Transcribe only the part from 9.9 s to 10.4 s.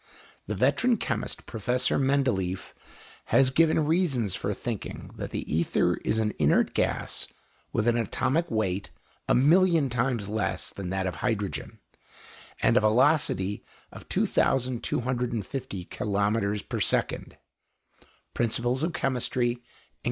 times